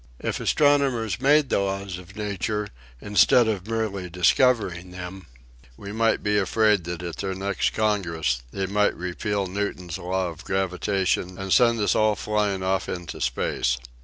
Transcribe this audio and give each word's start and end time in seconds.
If 0.19 0.39
astronomers 0.39 1.21
made 1.21 1.49
the 1.49 1.59
laws 1.59 1.99
of 1.99 2.15
Nature 2.15 2.69
instead 3.01 3.47
of 3.47 3.67
merely 3.67 4.09
discovering 4.09 4.89
them 4.89 5.27
we 5.77 5.91
might 5.91 6.23
be 6.23 6.39
afraid 6.39 6.85
that 6.85 7.03
at 7.03 7.17
their 7.17 7.35
next 7.35 7.73
congress 7.73 8.41
they 8.49 8.65
might 8.65 8.97
repeal 8.97 9.45
Newton's 9.45 9.99
law 9.99 10.27
of 10.29 10.43
gravitation 10.43 11.37
and 11.37 11.53
send 11.53 11.79
us 11.81 11.93
all 11.93 12.15
flying 12.15 12.63
off 12.63 12.89
into 12.89 13.21
space. 13.21 13.77